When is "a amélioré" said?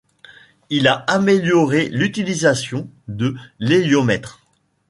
0.87-1.87